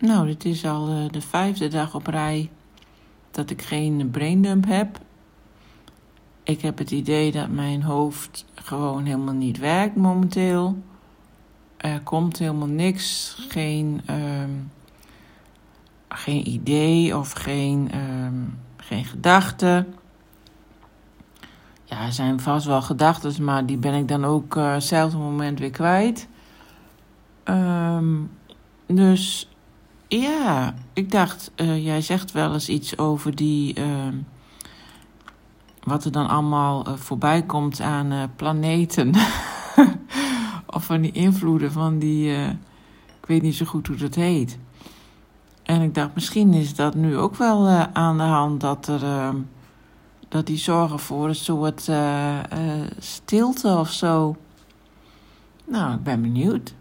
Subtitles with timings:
[0.00, 2.50] Nou, dit is al eh, de vijfde dag op rij
[3.30, 4.98] dat ik geen braindump heb.
[6.42, 10.82] Ik heb het idee dat mijn hoofd gewoon helemaal niet werkt momenteel.
[11.76, 14.50] Er komt helemaal niks, geen, ehm,
[16.08, 18.34] geen idee of geen, ehm,
[18.76, 19.86] geen gedachte.
[21.84, 25.20] Ja, er zijn vast wel gedachten, maar die ben ik dan ook uh, zelfs een
[25.20, 26.28] moment weer kwijt.
[27.44, 28.16] Ehm,
[28.86, 29.49] dus
[30.18, 33.78] ja, ik dacht, uh, jij zegt wel eens iets over die.
[33.78, 33.86] Uh,
[35.82, 39.14] wat er dan allemaal uh, voorbij komt aan uh, planeten.
[40.76, 42.32] of van die invloeden van die.
[43.20, 44.58] ik weet niet zo goed hoe dat heet.
[45.62, 49.04] En ik dacht, misschien is dat nu ook wel aan de hand dat er.
[49.04, 49.36] ehm,
[50.28, 51.90] dat die zorgen voor een soort
[52.98, 54.36] stilte of zo.
[55.64, 56.74] Nou, ik ben benieuwd.